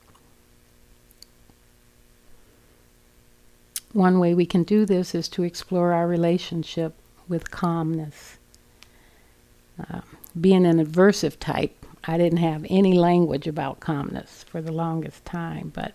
[3.92, 6.94] One way we can do this is to explore our relationship
[7.28, 8.38] with calmness.
[9.78, 10.00] Uh,
[10.38, 15.72] being an aversive type, I didn't have any language about calmness for the longest time,
[15.74, 15.92] but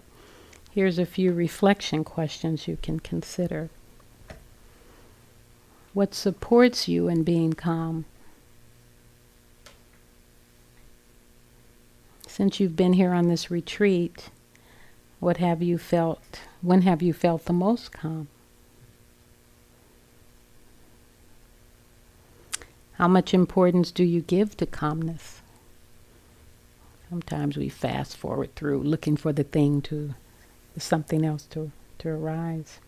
[0.71, 3.69] here's a few reflection questions you can consider.
[5.93, 8.05] What supports you in being calm?
[12.27, 14.29] Since you've been here on this retreat,
[15.21, 18.27] what have you felt when have you felt the most calm?
[22.93, 25.41] How much importance do you give to calmness?
[27.09, 30.15] Sometimes we fast forward through looking for the thing to,
[30.77, 32.79] something else to, to arise.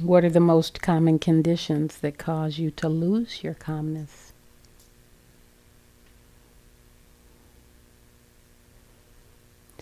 [0.00, 4.33] What are the most common conditions that cause you to lose your calmness?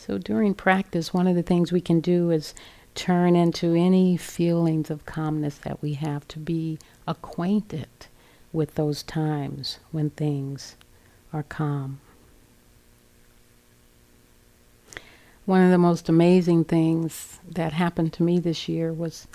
[0.04, 2.54] So during practice, one of the things we can do is
[2.96, 7.86] turn into any feelings of calmness that we have to be acquainted
[8.52, 10.74] with those times when things
[11.32, 12.00] are calm.
[15.46, 19.28] One of the most amazing things that happened to me this year was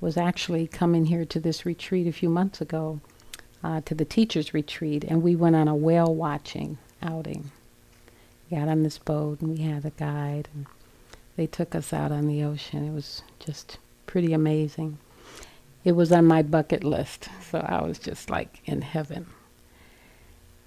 [0.00, 3.00] was actually coming here to this retreat a few months ago,
[3.62, 7.52] uh, to the teachers' retreat, and we went on a whale watching outing
[8.50, 10.66] got on this boat and we had a guide and
[11.36, 12.86] they took us out on the ocean.
[12.86, 14.98] It was just pretty amazing.
[15.84, 19.26] It was on my bucket list, so I was just like in heaven.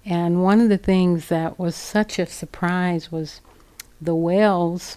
[0.04, 3.40] And one of the things that was such a surprise was
[4.00, 4.96] the whales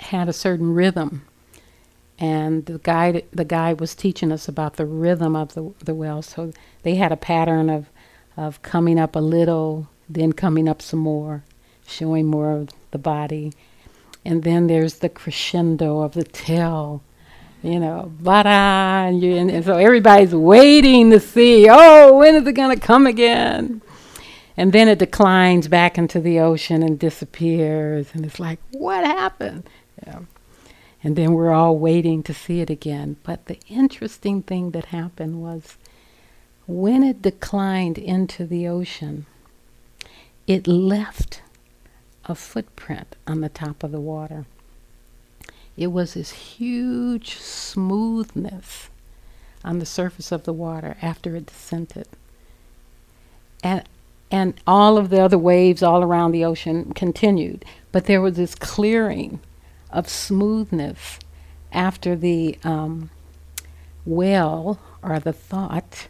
[0.00, 1.22] had a certain rhythm.
[2.18, 6.26] And the guide the guide was teaching us about the rhythm of the the whales.
[6.26, 7.86] So they had a pattern of
[8.36, 11.44] of coming up a little, then coming up some more,
[11.88, 13.52] showing more of the body.
[14.24, 17.02] And then there's the crescendo of the tail,
[17.62, 22.46] you know, bada, and, you, and, and so everybody's waiting to see, oh, when is
[22.46, 23.80] it going to come again?
[24.56, 29.68] And then it declines back into the ocean and disappears, and it's like, what happened?
[30.04, 30.20] Yeah.
[31.02, 33.16] And then we're all waiting to see it again.
[33.22, 35.76] But the interesting thing that happened was
[36.66, 39.26] when it declined into the ocean,
[40.46, 41.40] it left
[42.28, 44.44] a footprint on the top of the water.
[45.76, 48.90] It was this huge smoothness
[49.64, 52.08] on the surface of the water after it descended.
[53.62, 53.82] And
[54.30, 58.54] and all of the other waves all around the ocean continued, but there was this
[58.54, 59.40] clearing
[59.90, 61.18] of smoothness
[61.72, 63.08] after the um,
[64.04, 66.08] well or the thought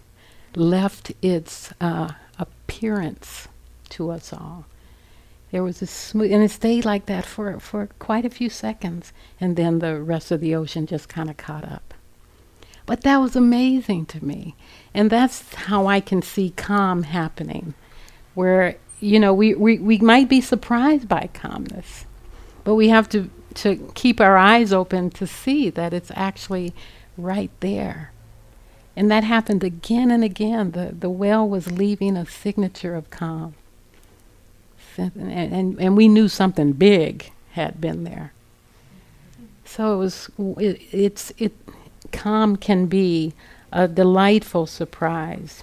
[0.57, 3.47] left its uh, appearance
[3.91, 4.67] to us all.
[5.51, 9.13] There was a smooth, and it stayed like that for, for quite a few seconds,
[9.41, 11.95] and then the rest of the ocean just kind of caught up.
[12.85, 14.55] But that was amazing to me.
[14.95, 17.75] And that's how I can see calm happening,
[18.35, 22.05] where you know, we, we, we might be surprised by calmness,
[22.65, 26.75] but we have to, to keep our eyes open to see that it's actually
[27.17, 28.13] right there.
[28.97, 30.73] And that happened again and again.
[30.73, 33.55] The, the well was leaving a signature of calm.
[34.99, 38.33] And, and, and we knew something big had been there.
[39.65, 41.53] So it was, it, it's, it,
[42.11, 43.33] calm can be
[43.73, 45.63] a delightful surprise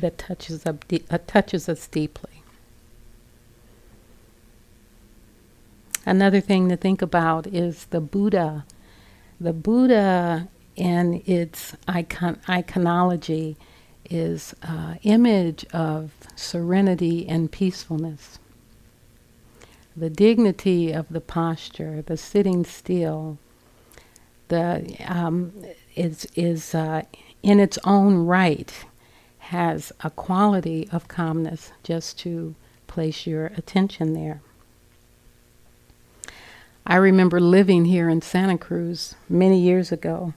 [0.00, 2.42] that touches, up de- uh, touches us deeply.
[6.04, 8.64] Another thing to think about is the Buddha.
[9.40, 13.56] The Buddha and its icon- iconology
[14.10, 18.38] is uh, image of serenity and peacefulness.
[19.96, 23.38] The dignity of the posture, the sitting still,
[24.48, 25.52] the um,
[25.94, 27.02] is is uh,
[27.42, 28.72] in its own right
[29.38, 32.54] has a quality of calmness just to
[32.86, 34.40] place your attention there.
[36.86, 40.34] I remember living here in Santa Cruz many years ago.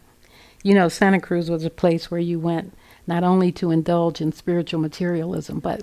[0.64, 2.74] You know, Santa Cruz was a place where you went
[3.10, 5.82] not only to indulge in spiritual materialism, but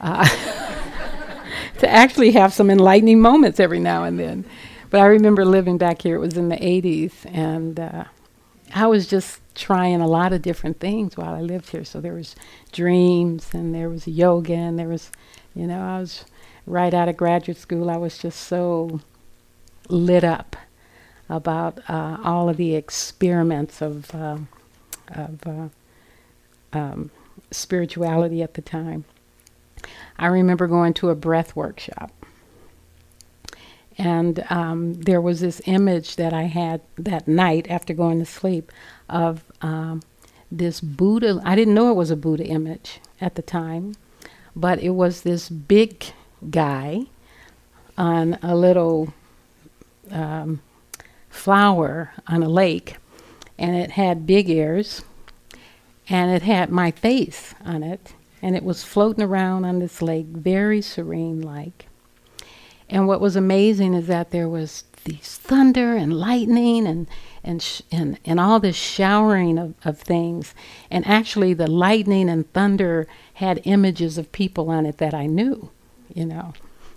[0.00, 0.26] uh,
[1.78, 4.46] to actually have some enlightening moments every now and then.
[4.88, 8.04] But I remember living back here, it was in the 80s, and uh,
[8.74, 11.84] I was just trying a lot of different things while I lived here.
[11.84, 12.34] So there was
[12.72, 15.12] dreams and there was yoga and there was,
[15.54, 16.24] you know, I was
[16.66, 17.90] right out of graduate school.
[17.90, 19.00] I was just so
[19.90, 20.56] lit up
[21.28, 24.38] about uh, all of the experiments of uh,
[25.08, 25.68] of uh,
[26.74, 27.10] um,
[27.50, 29.04] spirituality at the time.
[30.18, 32.10] I remember going to a breath workshop.
[33.96, 38.72] And um, there was this image that I had that night after going to sleep
[39.08, 40.02] of um,
[40.50, 41.40] this Buddha.
[41.44, 43.94] I didn't know it was a Buddha image at the time,
[44.56, 46.06] but it was this big
[46.50, 47.06] guy
[47.96, 49.14] on a little
[50.10, 50.60] um,
[51.30, 52.96] flower on a lake,
[53.58, 55.02] and it had big ears,
[56.08, 60.26] and it had my face on it, and it was floating around on this lake,
[60.26, 61.86] very serene like.
[62.88, 67.06] And what was amazing is that there was these thunder and lightning and
[67.42, 70.54] and sh- and and all this showering of, of things.
[70.90, 75.70] And actually, the lightning and thunder had images of people on it that I knew,
[76.12, 76.54] you know,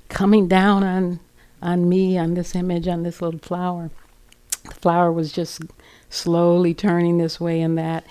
[0.10, 1.20] coming down on
[1.62, 3.90] on me on this image on this little flower.
[4.66, 5.62] The flower was just
[6.10, 8.06] slowly turning this way and that.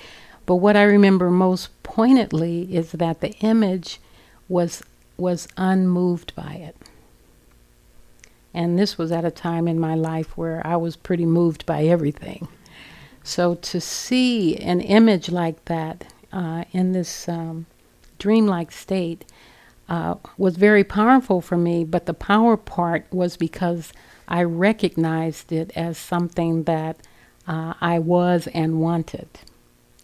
[0.46, 4.00] But what I remember most poignantly is that the image
[4.48, 4.82] was
[5.18, 6.76] was unmoved by it.
[8.54, 11.84] And this was at a time in my life where I was pretty moved by
[11.84, 12.48] everything.
[13.24, 17.66] So to see an image like that uh, in this um,
[18.18, 19.24] dreamlike state
[19.88, 23.92] uh, was very powerful for me, but the power part was because
[24.28, 26.96] I recognized it as something that
[27.48, 29.28] uh, I was and wanted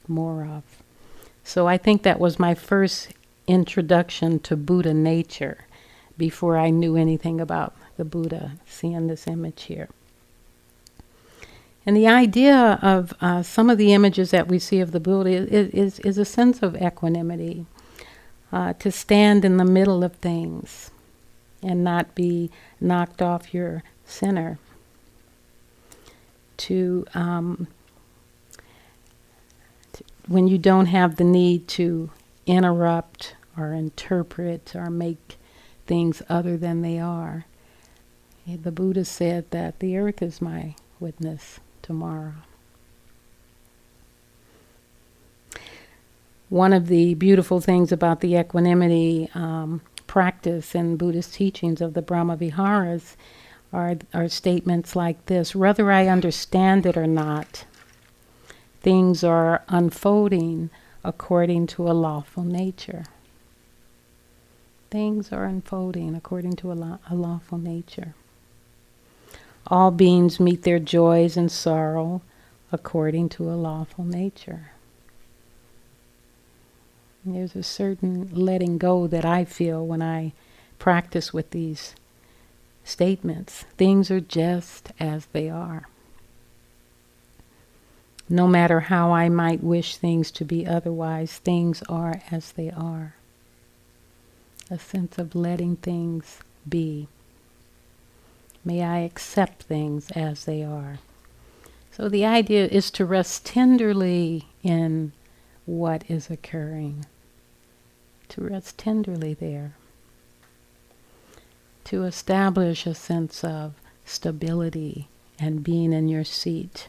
[0.09, 0.63] more of.
[1.45, 3.09] So I think that was my first
[3.47, 5.67] introduction to Buddha nature
[6.17, 9.89] before I knew anything about the Buddha, seeing this image here.
[11.85, 15.31] And the idea of uh, some of the images that we see of the Buddha
[15.31, 17.67] is, is, is a sense of equanimity,
[18.53, 20.91] uh, to stand in the middle of things
[21.63, 22.51] and not be
[22.81, 24.59] knocked off your center,
[26.59, 27.67] to, um,
[30.33, 32.11] when you don't have the need to
[32.47, 35.37] interrupt or interpret or make
[35.87, 37.45] things other than they are.
[38.47, 42.35] The Buddha said that the earth is my witness tomorrow.
[46.49, 52.03] One of the beautiful things about the equanimity um, practice in Buddhist teachings of the
[52.03, 53.17] Brahma Viharas
[53.73, 57.65] are, are statements like this whether I understand it or not,
[58.83, 60.71] things are unfolding
[61.05, 63.05] according to a lawful nature.
[64.91, 68.15] Things are unfolding according to a, law, a lawful nature.
[69.69, 72.23] All beings meet their joys and sorrow
[72.71, 74.73] according to a lawful nature.
[77.25, 80.33] There's a certain letting go that I feel when I
[80.81, 81.95] practice with these
[82.83, 83.65] statements.
[83.79, 85.87] Things are just as they are.
[88.33, 93.15] No matter how I might wish things to be otherwise, things are as they are.
[94.71, 97.09] A sense of letting things be.
[98.65, 101.01] May I accept things as they are.
[101.93, 105.13] So the idea is to rest tenderly in
[105.67, 107.07] what is occurring,
[108.31, 109.75] to rest tenderly there.
[111.85, 113.75] to establish a sense of
[114.05, 115.09] stability
[115.39, 116.89] and being in your seat.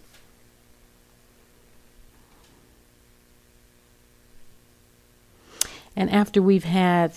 [5.96, 7.14] And after we've had,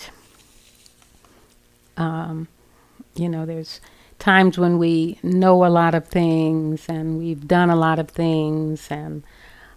[1.97, 2.49] um,
[3.15, 3.81] you know, there's
[4.19, 8.89] times when we know a lot of things and we've done a lot of things
[8.91, 9.23] and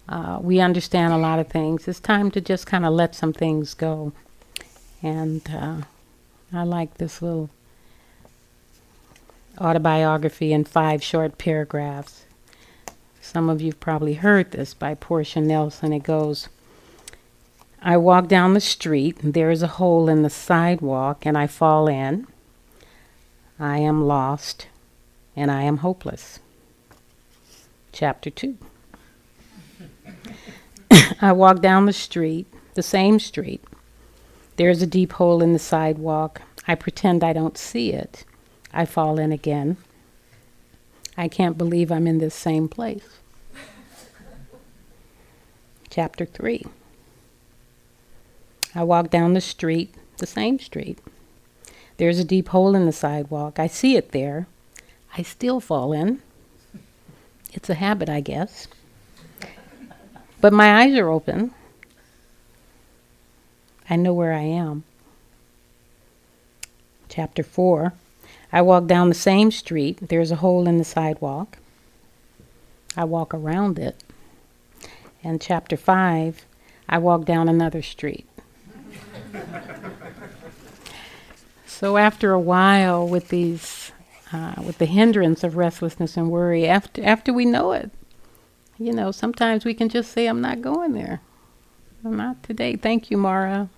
[0.07, 1.87] uh, we understand a lot of things.
[1.87, 4.11] It's time to just kind of let some things go.
[5.01, 5.81] And uh,
[6.51, 7.49] I like this little
[9.59, 12.25] autobiography in five short paragraphs.
[13.21, 15.93] Some of you've probably heard this by Portia Nelson.
[15.93, 16.49] It goes,
[17.81, 21.87] I walk down the street, there is a hole in the sidewalk, and I fall
[21.87, 22.27] in.
[23.57, 24.67] I am lost,
[25.35, 26.39] and I am hopeless.
[27.93, 28.57] Chapter 2.
[31.21, 33.63] I walk down the street, the same street.
[34.57, 36.41] There's a deep hole in the sidewalk.
[36.67, 38.25] I pretend I don't see it.
[38.73, 39.77] I fall in again.
[41.17, 43.19] I can't believe I'm in this same place.
[45.89, 46.65] Chapter 3.
[48.75, 50.99] I walk down the street, the same street.
[51.97, 53.59] There's a deep hole in the sidewalk.
[53.59, 54.47] I see it there.
[55.17, 56.21] I still fall in.
[57.51, 58.67] It's a habit, I guess.
[60.39, 61.53] But my eyes are open.
[63.89, 64.83] I know where I am.
[67.09, 67.91] Chapter 4
[68.51, 70.09] I walk down the same street.
[70.09, 71.57] There's a hole in the sidewalk.
[72.95, 74.03] I walk around it.
[75.23, 76.45] And chapter 5
[76.87, 78.28] I walk down another street.
[81.65, 83.91] So after a while, with these,
[84.31, 87.91] uh, with the hindrance of restlessness and worry, after after we know it,
[88.77, 91.21] you know, sometimes we can just say, I'm not going there.
[92.03, 92.75] I'm not today.
[92.75, 93.69] Thank you, Mara.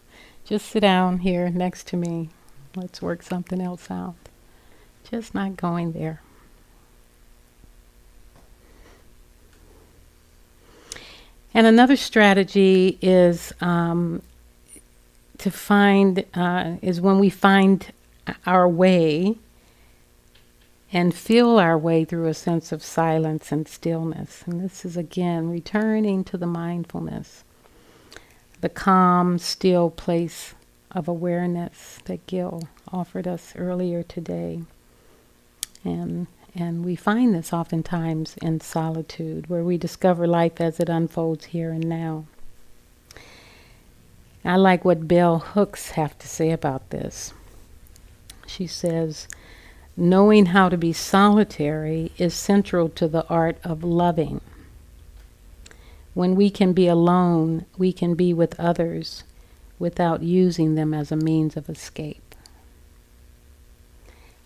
[0.46, 2.30] Just sit down here next to me.
[2.76, 4.16] Let's work something else out.
[5.10, 6.22] Just not going there.
[11.54, 14.22] And another strategy is um,
[15.42, 17.92] to find, uh, is when we find
[18.46, 19.36] our way
[20.94, 24.44] and feel our way through a sense of silence and stillness.
[24.46, 27.44] And this is again returning to the mindfulness,
[28.60, 30.54] the calm, still place
[30.92, 34.62] of awareness that Gil offered us earlier today.
[35.84, 41.46] And and we find this oftentimes in solitude, where we discover life as it unfolds
[41.46, 42.26] here and now.
[44.44, 47.34] I like what Bell Hooks have to say about this.
[48.48, 49.28] She says,
[49.96, 54.42] Knowing how to be solitary is central to the art of loving.
[56.14, 59.24] When we can be alone, we can be with others
[59.78, 62.36] without using them as a means of escape.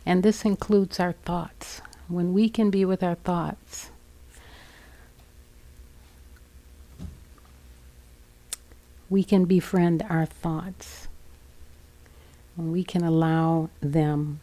[0.06, 1.82] And this includes our thoughts.
[2.08, 3.90] When we can be with our thoughts,
[9.10, 11.08] we can befriend our thoughts.
[12.56, 14.40] When we can allow them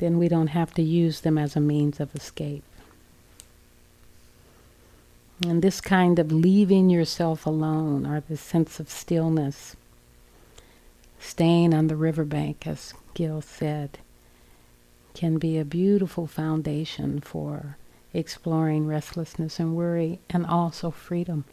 [0.00, 2.64] then we don't have to use them as a means of escape.
[5.46, 9.76] And this kind of leaving yourself alone, or this sense of stillness,
[11.18, 13.98] staying on the riverbank, as Gil said,
[15.12, 17.76] can be a beautiful foundation for
[18.12, 21.44] exploring restlessness and worry and also freedom.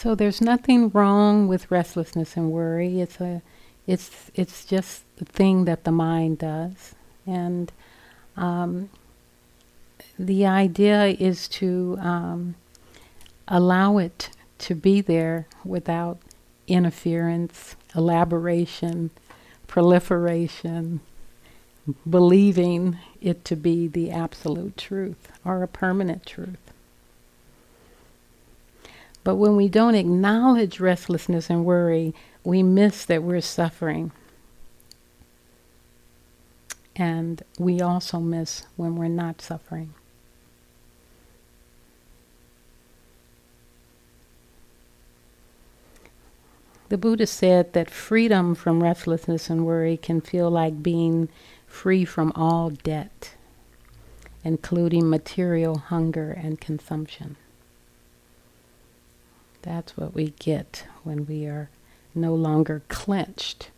[0.00, 3.02] So there's nothing wrong with restlessness and worry.
[3.02, 3.42] It's a,
[3.86, 6.94] it's it's just the thing that the mind does,
[7.26, 7.70] and
[8.34, 8.88] um,
[10.18, 12.54] the idea is to um,
[13.46, 16.18] allow it to be there without
[16.66, 19.10] interference, elaboration,
[19.66, 21.00] proliferation,
[22.08, 26.58] believing it to be the absolute truth or a permanent truth.
[29.22, 34.12] But when we don't acknowledge restlessness and worry, we miss that we're suffering.
[36.96, 39.94] And we also miss when we're not suffering.
[46.90, 51.28] The Buddha said that freedom from restlessness and worry can feel like being
[51.64, 53.34] free from all debt,
[54.42, 57.36] including material hunger and consumption.
[59.62, 61.70] That's what we get when we are
[62.12, 63.70] no longer clenched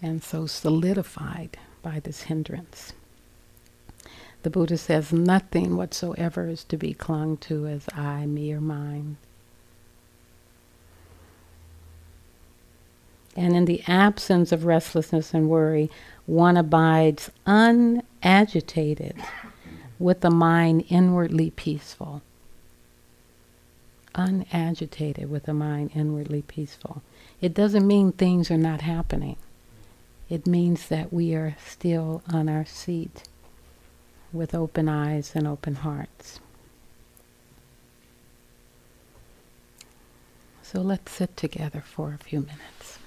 [0.00, 2.94] and so solidified by this hindrance.
[4.42, 9.18] The Buddha says nothing whatsoever is to be clung to as I, me, or mine.
[13.38, 15.92] And in the absence of restlessness and worry,
[16.26, 19.14] one abides unagitated
[19.96, 22.20] with a mind inwardly peaceful.
[24.12, 27.00] Unagitated with a mind inwardly peaceful.
[27.40, 29.36] It doesn't mean things are not happening.
[30.28, 33.22] It means that we are still on our seat
[34.32, 36.40] with open eyes and open hearts.
[40.60, 42.97] So let's sit together for a few minutes.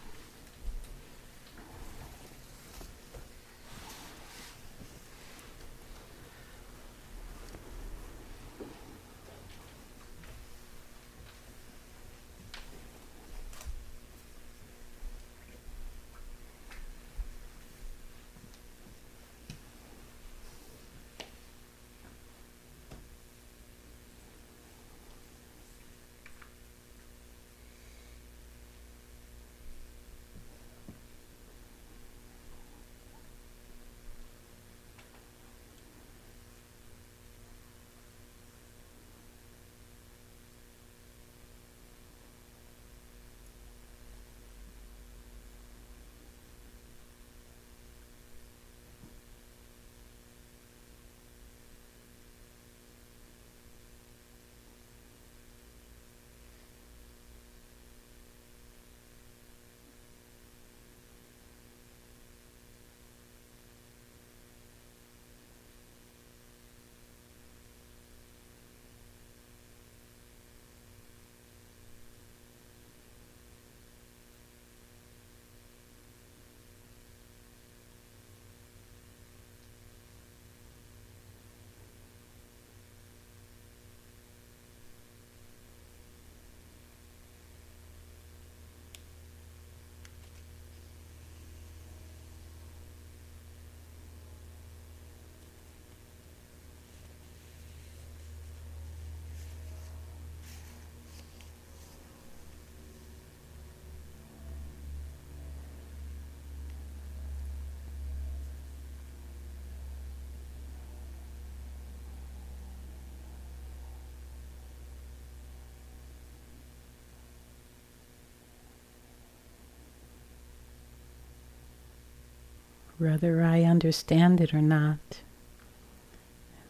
[123.01, 125.21] Whether I understand it or not.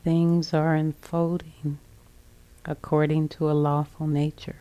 [0.06, 1.78] Things are unfolding
[2.64, 4.61] according to a lawful nature.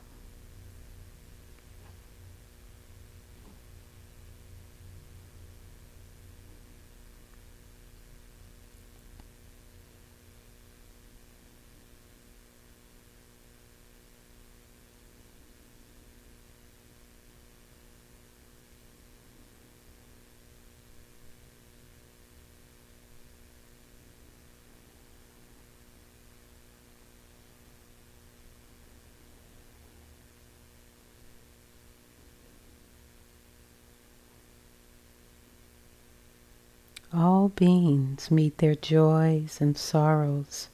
[37.41, 40.68] All beings meet their joys and sorrows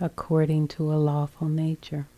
[0.00, 2.08] according to a lawful nature.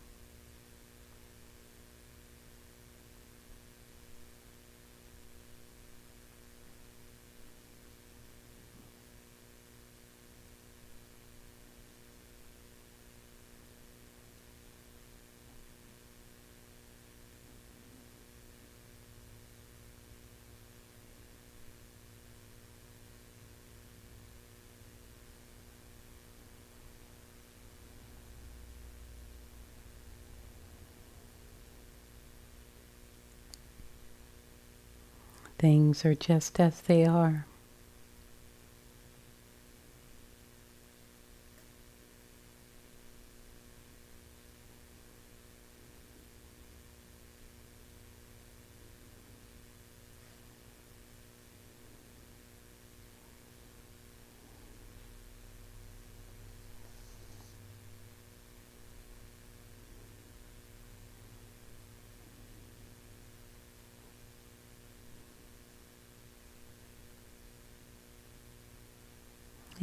[35.61, 37.45] Things are just as they are.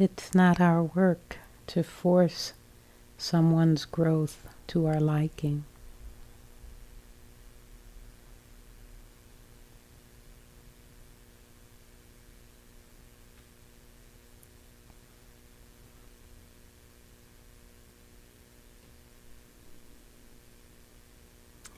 [0.01, 2.53] It's not our work to force
[3.17, 5.65] someone's growth to our liking.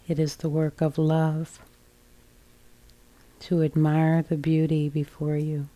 [0.07, 1.57] It is the work of love
[3.39, 5.69] to admire the beauty before you.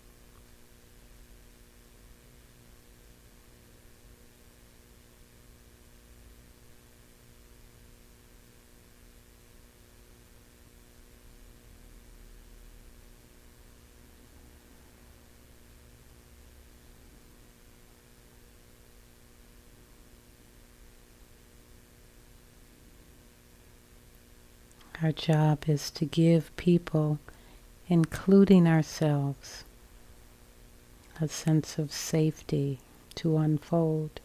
[25.03, 27.19] Our job is to give people,
[27.89, 29.65] including ourselves,
[31.19, 32.79] a sense of safety
[33.15, 34.21] to unfold.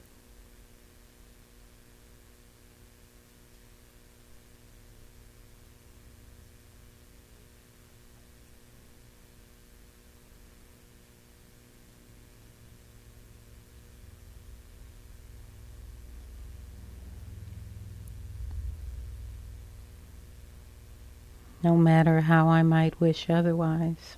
[21.62, 24.16] no matter how I might wish otherwise.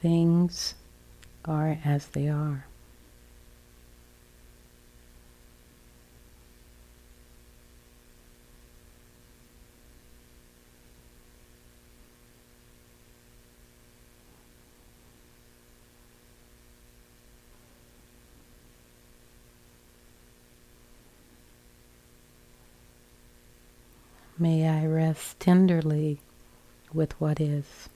[0.00, 0.74] Things
[1.44, 2.64] are as they are.
[24.42, 26.18] May I rest tenderly
[26.92, 27.88] with what is.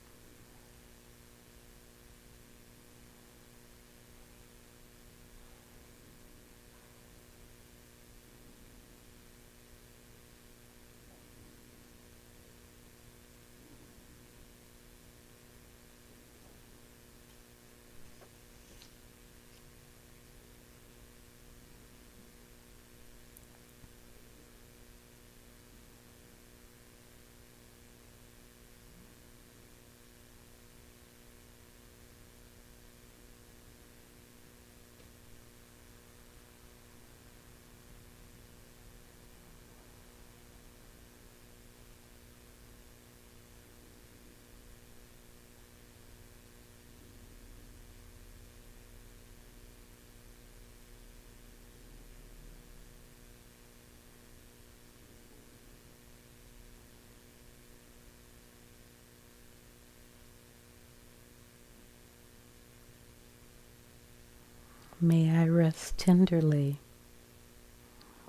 [64.99, 66.79] May I rest tenderly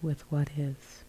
[0.02, 1.02] with what is.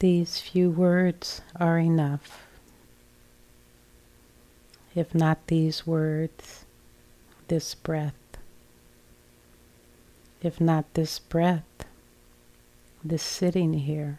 [0.00, 2.46] These few words are enough.
[4.94, 6.64] If not these words,
[7.48, 8.14] this breath.
[10.42, 11.64] If not this breath,
[13.02, 14.18] this sitting here,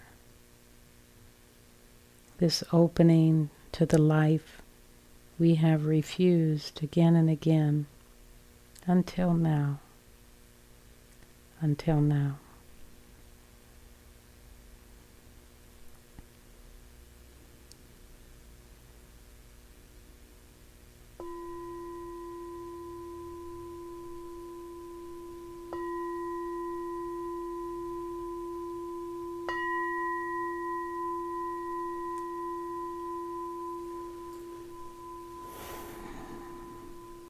[2.38, 4.62] this opening to the life
[5.38, 7.86] we have refused again and again
[8.88, 9.80] until now.
[11.62, 12.38] Until now.